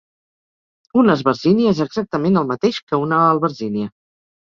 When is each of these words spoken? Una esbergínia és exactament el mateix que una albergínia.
Una 1.01 1.15
esbergínia 1.19 1.73
és 1.77 1.81
exactament 1.85 2.39
el 2.41 2.47
mateix 2.53 2.79
que 2.93 2.99
una 3.05 3.21
albergínia. 3.27 3.91